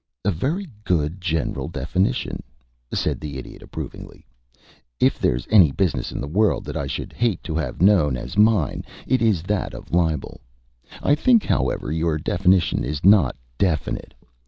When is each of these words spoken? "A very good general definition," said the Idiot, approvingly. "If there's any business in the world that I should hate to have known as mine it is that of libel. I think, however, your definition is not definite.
"A 0.25 0.31
very 0.31 0.67
good 0.83 1.21
general 1.21 1.67
definition," 1.67 2.41
said 2.91 3.19
the 3.21 3.37
Idiot, 3.37 3.61
approvingly. 3.61 4.25
"If 4.99 5.19
there's 5.19 5.47
any 5.51 5.71
business 5.71 6.11
in 6.11 6.19
the 6.19 6.27
world 6.27 6.65
that 6.65 6.75
I 6.75 6.87
should 6.87 7.13
hate 7.13 7.43
to 7.43 7.53
have 7.57 7.83
known 7.83 8.17
as 8.17 8.35
mine 8.35 8.83
it 9.05 9.21
is 9.21 9.43
that 9.43 9.75
of 9.75 9.93
libel. 9.93 10.41
I 11.03 11.13
think, 11.13 11.43
however, 11.43 11.91
your 11.91 12.17
definition 12.17 12.83
is 12.83 13.05
not 13.05 13.35
definite. 13.59 14.15